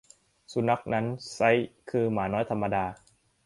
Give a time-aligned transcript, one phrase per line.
[0.51, 1.51] สุนัขนั้นไซร้
[1.89, 2.85] คือหมาน้อยธรรมดา